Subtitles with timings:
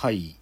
[0.00, 0.34] はい。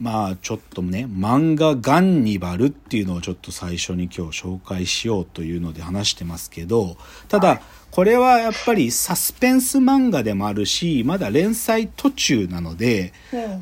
[0.00, 6.96] まあちょっとね、漫画ガンニバルっていうのをちょっと最初に今日紹介しようというので話してますけど、
[7.28, 7.60] ただ、
[7.92, 13.12] これはやっぱりサスペンス漫画でもあるし、まだ連載途中なので、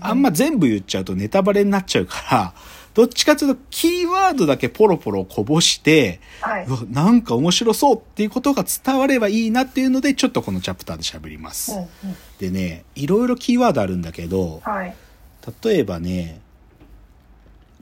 [0.01, 2.55] あんま全部言っちゃうとネタバレになっちゃうから、
[2.95, 6.19] どっちかというとキーワードだけポロポロこぼして、
[6.91, 11.79] なんか面白そうっていうことが伝わればいいなっていうので、ちょっとこのチャプターで喋ります。
[12.39, 14.97] でね、いろいろキーワードあるんだけど、はい。
[15.63, 16.41] 例えばね、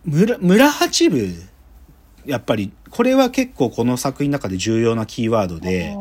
[0.04, 1.32] 村、村八部、
[2.26, 5.92] やっぱり、これは結構この作品の中で重要なキーワードで、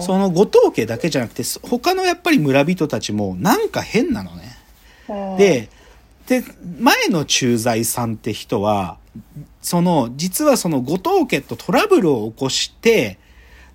[0.00, 4.56] その後藤家だけじゃなくて、他のやっぱり村人たちもなんか変なのね。
[5.08, 5.70] うんで、
[6.26, 6.44] で、
[6.78, 8.98] 前の駐在さんって人は、
[9.62, 13.18] その、実はその後藤家とトラブルを起こして、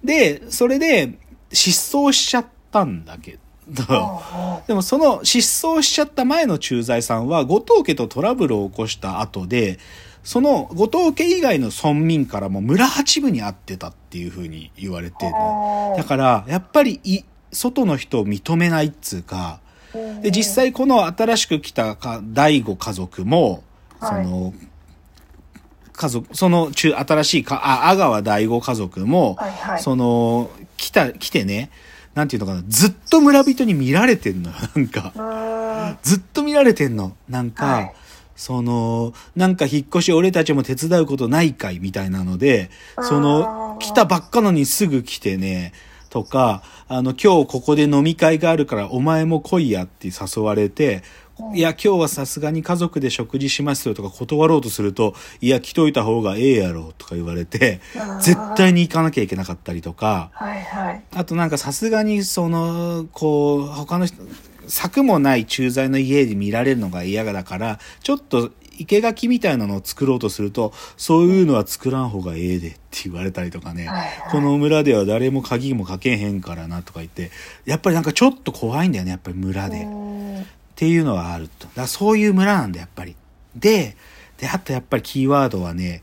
[0.03, 1.17] で、それで
[1.51, 3.39] 失踪しちゃったんだけ
[4.67, 9.79] でもその失踪しちゃった前の駐在さんは後藤家とトラブルを起こした後で、
[10.23, 15.97] その後藤家以外の村民からも村八部に会ってたっていう風に言われてるのあー。
[15.97, 19.59] だから、やっぱりい、外の人を認めないっつうか、
[20.21, 23.63] で、実際この新しく来たか第五家族も、
[23.99, 24.25] そはい。
[24.25, 24.53] の、
[25.91, 29.81] 家族、その中、新しいか、あ、阿川第五家族も、はいはい。
[29.81, 31.69] その、来た、来てね、
[32.15, 35.97] なんていうのかな、ずっと村人に見られてんのよ、 なんか。
[36.03, 37.15] ずっと見られてんの。
[37.27, 37.93] なんか、はい。
[38.35, 42.69] その、なんか引っ越し俺たちも手伝うことないかいみたいなので、
[43.01, 45.73] その来たばっかのにすぐ来てね、
[46.09, 51.03] とか、あの、今日ここで飲み会があるからお前も来いやって誘われて、
[51.55, 57.81] いや、今日はさすがに家族で食事しますよとか断ろうとすると、いや、来といた方がええやろとか言われて
[58.21, 61.03] 絶対に行かなきゃいけなかったりとか、はいはい。
[61.15, 64.17] あとなんかさすがにその、こう、他の人、
[64.67, 74.09] 柵もない駐在の家で見られるのが嫌だから、ちょっと生垣みたいなのを作ろうとすると、そういうのは作らん方がええでって言われたりとかね、はいはい。
[74.31, 77.31] この村では誰も鍵もかけへんからなとか言って、
[77.65, 79.87] やっぱりなんかちょっと怖いんだよね、やっぱり村で。
[80.73, 81.67] っていうのはあると。
[81.67, 83.15] だからそういう村なんだ、やっぱり。
[83.55, 83.95] で、
[84.37, 86.01] で、あとやっぱりキーワードはね、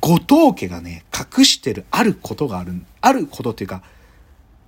[0.00, 3.82] 後藤家がね、隠してるあることがある、あることっていうか、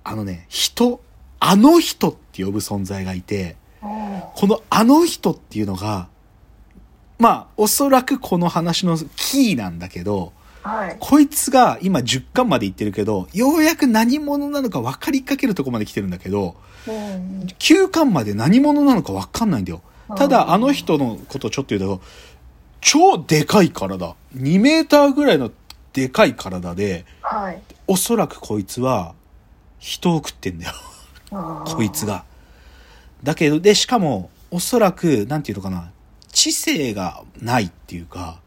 [0.03, 1.01] あのね、人、
[1.39, 6.09] あの人って呼ぶ存在がいて、うんこのあの人っていうのが、
[7.19, 10.97] まあ、おそらくこの話のキーなんだけど、はい。
[10.99, 16.55] こいつが今10巻までいってるけど、ようやく何者なのか分かりかけるとこまで来てるんだけど、
[16.87, 19.81] うん9巻まで何者なのか分かんないんだよ。
[20.15, 22.01] たうんだ、あの人のことちょっと言うと、
[22.81, 24.15] 超でかい体。
[24.35, 25.51] 2メーターぐらいの
[25.93, 27.61] でかい体で、はい。
[27.87, 29.15] おそらくこいつは
[29.79, 30.73] 人を食ってんだよ。
[31.31, 32.23] こいつが。
[33.23, 35.91] だけど、で、しかも、おそらく、なんていうのかな、
[36.31, 38.39] 知性がないっていうか、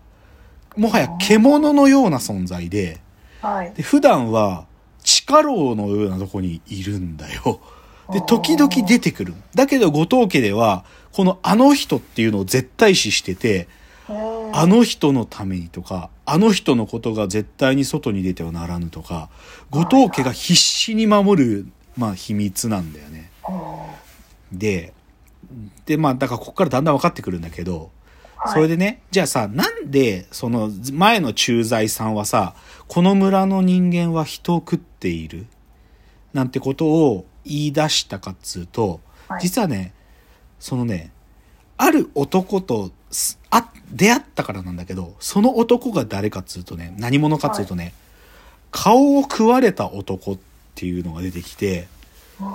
[0.80, 3.00] もはや獣のような存在で、
[3.42, 3.72] はい。
[3.74, 4.66] で普段は
[5.02, 7.60] 地下牢のようなとこにいるんだよ。
[8.12, 9.34] で、時々出てくる。
[9.54, 13.68] だけど、後藤家では、このあの人っていうのを絶対視してて、
[14.08, 19.28] うんあの人のためにとか、あの人のことが絶対に外に出てはならぬとか、
[19.70, 23.30] 後藤家が必死に守る、まあ秘密なんだよね。
[24.50, 24.92] で、
[25.86, 27.90] で、まあ、だからここからだんだん分かってくるんだけど、
[28.42, 28.54] はい。
[28.54, 32.54] それでね、じゃあさ、なんで、その、前の駐在さんはさ、
[32.88, 35.46] この村の人間は人を食っている？
[36.32, 39.42] なんてことを言い出したかっつうと、はい。
[39.42, 39.92] 実はね、
[40.58, 41.12] そのね、
[41.76, 47.94] ある男とす、あ、出会ったからなんだけど、その男が誰かっつうとね、何者かっつうとね、
[48.70, 50.38] 顔を食われた男っ
[50.74, 51.88] ていうのが出てきて、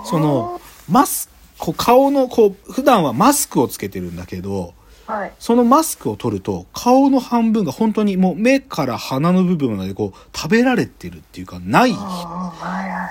[0.06, 4.74] その、マスこう顔の、こう、普段はマスクをつけてるんだけど、
[5.08, 5.34] はい。
[5.40, 11.96] そのマスクを取ると、顔の半分が本当にもう目から鼻の部分までこう、食べられてるっていうか、ない。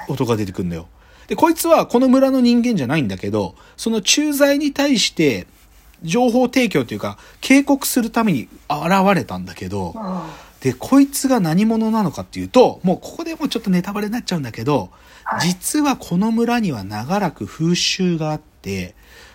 [0.08, 0.86] 音が出てくるんだよ。
[1.28, 5.46] で、こいつはこの村の人間じゃないんだけど、その駐在に対して、
[6.02, 10.20] 情報提供というか、警告するために現れたんだけど、うん
[10.64, 14.88] で、こいつが何者なのかっていうと、もうここでもちょっとネタバレになっちゃうんだけど、
[15.24, 18.94] はい実はこの村には長らく風習があって、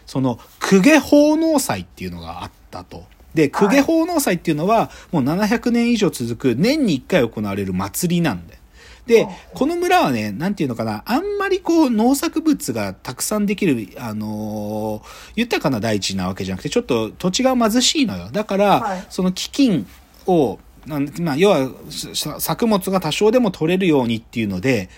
[0.09, 3.03] その、公家奉納祭っていうのがあったと。
[3.35, 8.59] で、公家奉納祭っていうのは、もう700年以上続く、年に1回行われる祭りなんだよ。
[9.05, 18.29] で、この村はね、なんていうのかな、あんまりこう農作物がたくさんできる、あのー豊かな大地なわけじゃなくて、ちょっと土地が貧しいのよ。
[18.31, 19.85] だから、はいその飢饉
[20.25, 20.57] を、
[20.87, 24.89] なんまあ、要は、し作物が多少でも取れるようにっていうので、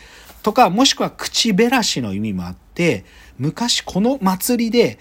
[0.41, 3.03] とか、もしくは口減らしの意味もあって、
[3.41, 4.99] 昔この祭りで、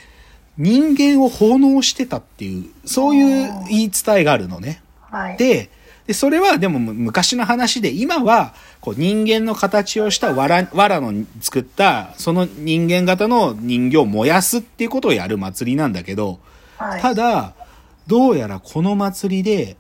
[0.56, 4.82] 人間を奉納してたっていう、そういう言い伝えがあるのね。
[5.02, 5.37] はい。
[5.37, 5.69] で、
[6.06, 16.40] でそれはでも昔の話で、今はこう人間の形をした藁、藁の作った、その人間型の人形を燃やすっていうことをやる祭りなんだけど、
[16.78, 17.02] はい。
[17.02, 17.52] ただ、
[18.06, 19.76] どうやらこの祭りで、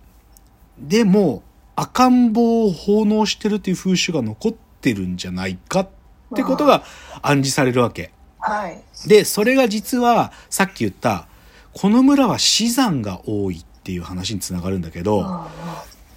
[0.78, 1.42] でも
[1.76, 5.88] 赤ん坊を奉納してるっていう風習が残ってるんじゃないかっ
[6.34, 6.84] てことが
[7.22, 8.12] 暗示されるわけ。
[8.40, 8.82] はい。
[9.08, 11.26] で、それが実は、さっき言った、
[11.72, 15.46] この村は死産が多いっていう話につながるんだけど、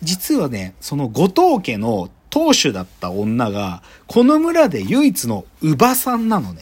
[0.02, 6.62] 実はね、その後藤家の当主だった女が、この村で唯一の乳母さんなのね。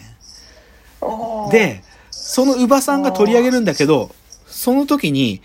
[1.52, 4.14] で、その乳母さんが取り上げるんだけど、
[4.48, 5.42] その時に、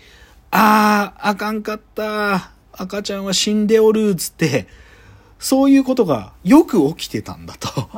[0.51, 2.51] あー、あかんかった。
[2.73, 4.67] 赤ちゃんは死んでおる、つって、
[5.39, 7.89] そういうことがよく起きてたんだと。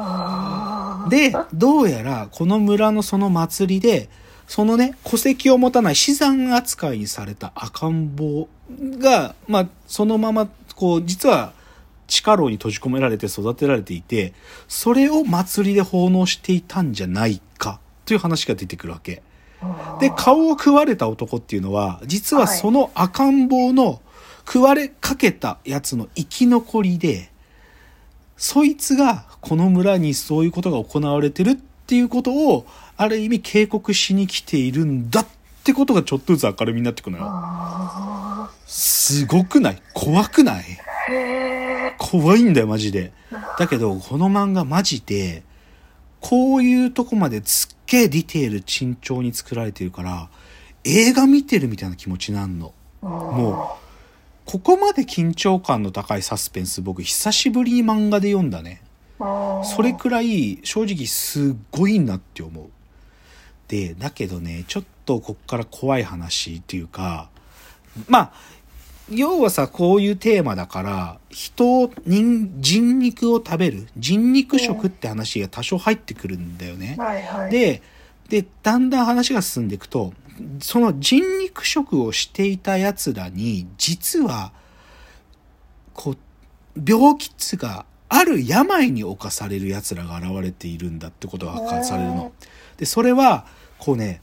[1.08, 4.10] で、どうやらこの村のその祭りで、
[4.48, 8.48] そのね、戸籍を持たない死産扱いにされた赤ん坊
[8.98, 11.54] が、まあ、そのまま、こう、実は
[12.08, 14.34] 地下牢に閉じ込められて育てられていて、
[14.68, 19.22] それを祭りで奉納していたんじゃないか、という話が出てくるわけ。
[20.00, 24.02] で、顔を食われた男っていうのは、実はその赤ん坊の
[24.48, 27.29] 食われかけたやつの生き残りで、
[28.40, 32.66] そいつがこの村にそういうことが行われてるっていうことを、
[32.98, 35.28] ある意味警告しに来ているんだっ
[35.64, 37.26] てことがちょっとずつ明るみになってくのよ。
[37.28, 39.82] あすごくない？
[39.94, 40.64] 怖くない？
[41.98, 43.12] 怖いんだよ、マジで。
[43.58, 45.44] だけど、この漫画マジで、
[46.22, 50.30] こういうとこまですっげえディテール慎重に作られてるから、
[50.86, 52.74] 映画見てるみたいな気持ちになんの。
[53.04, 53.79] ーもう、
[54.50, 58.82] ここまで緊張感の高いサスペンス僕久しぶりに漫画で読んだね。
[59.20, 62.70] それくらい正直すっごいなって思う。
[63.68, 67.30] で、だけどね、ちょっとこっから怖い話っていうか、
[68.08, 68.32] まあ、
[69.12, 76.96] 要はさ、こういうテーマだから、人を、人、人肉を食べる、人肉食って話が多少入ってくるんだよね。
[76.98, 77.52] はいはい。
[77.52, 77.84] で、
[78.30, 80.14] で、だんだん話が進んでいくと、
[80.62, 84.54] その人肉食をしていた奴らに、実は、
[85.94, 86.18] こう、
[86.86, 92.32] 病気っつうか、ある病に侵される奴らが現れているんだってことが明かされるの。
[92.78, 93.46] で、それは、
[93.78, 94.22] こうね、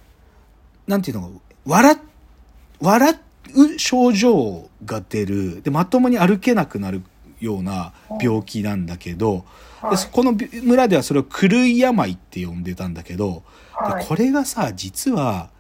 [0.86, 1.96] なんていうの、笑、
[2.80, 3.14] 笑
[3.54, 5.62] う症状が出る。
[5.62, 7.02] で、まともに歩けなくなる
[7.40, 9.42] ような病気なんだけど、はい
[9.90, 13.42] でそこの村ではそれを狂い病って呼んでたんだけど、
[13.76, 15.50] はいでこれがさ、実は、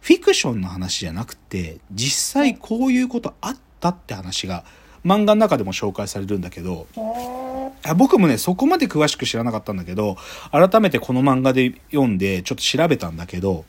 [0.00, 4.64] フィクションの話じゃなくて、実際こういうことあったって話が、
[5.04, 6.86] 漫画の中でも紹介されるんだけど、
[7.96, 10.16] 僕もね、そこまで詳しく知らなかったんだけど、
[10.50, 13.64] 改めてこの漫画で読んで、ちょっと調べたんだけど、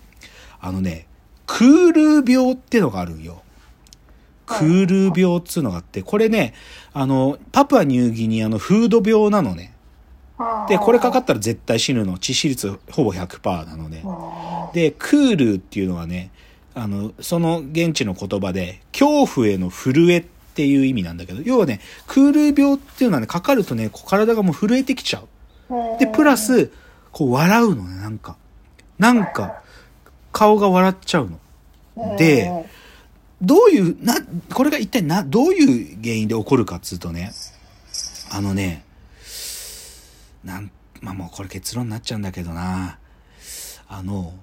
[0.60, 1.08] あのね、
[1.46, 3.44] クール病ってのがあるんよ。
[4.46, 6.54] クール病っつうのがあって、これね、
[6.94, 9.74] あの、パプアニューギニアのフード病なのね。
[10.68, 12.18] で、これかかったら絶対死ぬの。
[12.18, 14.04] 致死率ほぼ100%なのね。
[14.06, 16.32] あで、クールっていうのはね、
[16.74, 20.24] あの、その現地の言葉で、恐怖への震えっ
[20.54, 25.24] ていう意味なんだけど、要はね、クール病っていうのはね、かかるとね、こう体がもう震えてきちゃ
[25.70, 25.74] う。
[25.74, 26.72] ーで、プラ、ス、
[27.12, 28.38] こう笑うのね、なんか。
[28.98, 29.62] なんか、
[30.32, 32.18] 顔が笑っちゃうの。
[32.18, 32.66] で
[33.42, 34.16] どういう、な、
[34.54, 37.34] これが一体な、どういう原因で起こるかっつうとね、
[38.32, 38.86] あのね、
[40.44, 40.72] なん、
[41.02, 42.98] まあもうこれ結論になっちゃうんだけどな。
[43.88, 44.34] あの、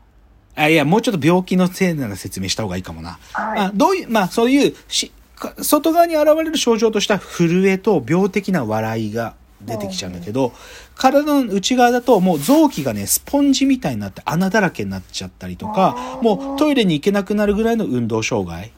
[0.55, 3.19] あ、いや、もうちょっと病気のせいなら説明した方がいいかもな。
[3.33, 10.52] はいあどういう、まあそういうし、か外側に現れる症状とした震えと病的な笑いが出てきちゃうんだけど、
[10.97, 18.73] 体の内側だともう臓器がね、スポンジみたいになって穴だらけになっちゃったりとかもうトイレに行けなくなるぐらいの運動障害。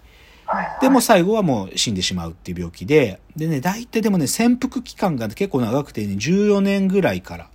[0.81, 7.51] でも最後はもう死んでしまうっていう病気で、でね、大体でもね、潜伏期間が結構長くてね、14年ぐらいから。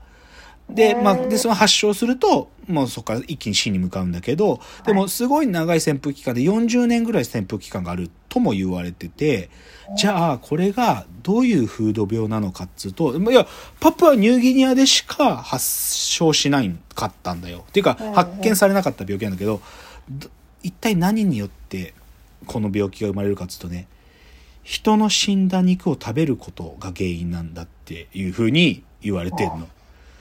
[0.69, 9.49] で、まあ、で、その発症すると、もうそこから一気に死に向かうんだけど、でもすごい長い潜伏期間で40年ぐらい潜伏期間があるとも言われてて、
[9.95, 13.47] じゃあ、これがどういう風土病なのかっつうと、いや、
[13.79, 17.63] パプアニューギニアでしか発症しないかったんだよ。
[17.67, 19.61] っていうか発見されなかった病気なんだけど、
[20.09, 20.29] ど
[20.63, 21.93] 一体何によって
[22.45, 23.87] この病気が生まれるかっつうとね、
[24.63, 29.49] 人の死んだ肉を食べることが原因なんだっていう風に言われてん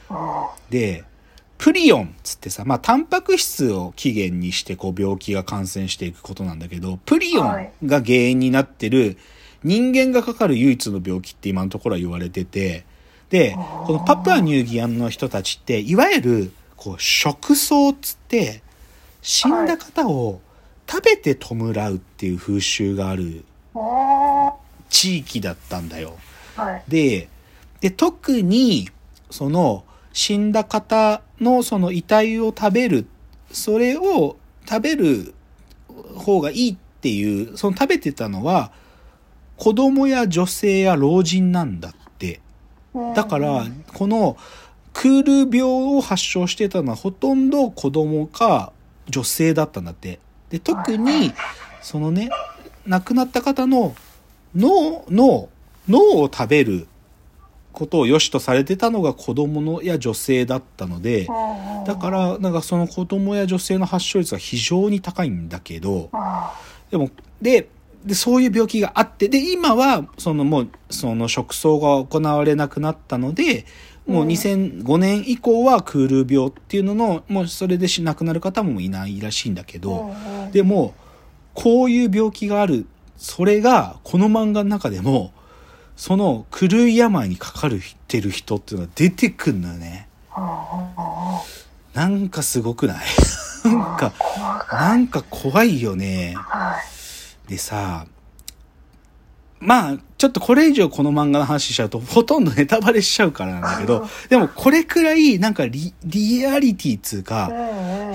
[0.09, 0.51] の。
[0.71, 1.05] で、
[1.57, 9.17] プリオンっつってさ、まあ、タンパク質を起源にして、こう、病気が感染していくことなんだけど、プリオンが原因になってる、
[9.63, 12.85] 人間がかかる唯一の病気って今のところは言われてて、
[13.31, 13.57] で、
[13.87, 18.63] このパプアニューギアンの人たちって、いわゆる、こう、食草っつって、
[19.23, 20.43] 死んだ方を
[20.89, 23.45] 食べて弔うっていう風習がある
[24.91, 26.17] 地域だったんだよ。
[26.57, 26.83] はい。
[26.89, 27.29] で、
[27.81, 28.89] で、特に、
[29.31, 33.07] その、死んだ方のその遺体を食べる、
[33.51, 34.37] それを
[34.69, 35.35] 食べる
[36.17, 38.73] 方がいいっていう、その食べてたのは、
[39.57, 42.41] 子供や女性や老人なんだって。
[43.15, 44.37] だから、この、
[44.93, 48.73] クール病を発症してたのはほとんど子供か
[49.09, 50.21] 女性だったんだって。
[50.51, 51.33] で、特に、
[51.83, 52.31] そのね、
[52.87, 53.95] 亡くなった方の
[54.55, 55.49] 脳、脳、
[55.89, 56.87] 脳を食べる
[57.73, 61.27] ことを良しとされてたのが子供のや女性だったので、
[61.87, 66.53] だから、なんかその子供や女性の発症率が非常に高いんだけど、ら、
[66.91, 67.11] でも、
[67.43, 67.69] で、
[68.05, 73.65] で、そういう病気があって、で、今は、そのもう、その食葬が行われなくなったので、
[74.07, 80.15] もううん2005年以降はクール病っていうのの、もうそれでし亡くなる方もいないらしいんだけど、
[80.53, 80.93] でも、
[81.55, 85.33] こういう病気がある、それが、この漫画の中でも、
[85.97, 90.09] その狂い病にかかるてる人っていうのが出てくんのよね。
[91.95, 93.05] なんかすごくない？
[93.65, 94.13] なんか、
[94.71, 96.35] なんか怖いよね。
[96.37, 96.94] はい。
[97.49, 98.07] でさ、
[99.61, 107.51] まあ、ちょっとこれ以上この漫画の話しちゃうと、ほとんどネタバレしちゃうからなんだけど、でもこれくらい、なんかリ、リアリティつうか、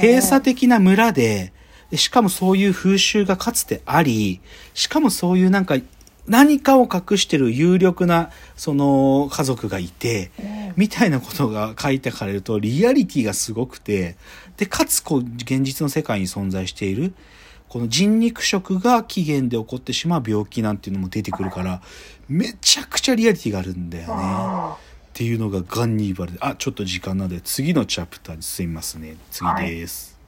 [0.02, 1.54] 閉鎖的な村で、
[1.90, 4.42] でしかもそういう風習がかつてあり、
[4.74, 5.76] しかもそういうなんか、
[6.28, 10.30] 何かを隠してる有力な、その、家族がいて、
[10.76, 14.16] みたいなことが書いてかれると、リアリティがすごくて、
[14.58, 17.14] で、かつ、こう、現実の世界に存在している、
[17.70, 21.82] この人肉食が起源で起こってしまう病気なんていうのも出てくるから、
[22.28, 24.90] めちゃくちゃリアリティがあるんだよね。
[25.10, 29.18] っていうのがガンニーバルで、あ、ちょっと時間なんで、次のチャプターに進みますね。
[29.30, 30.19] 次です。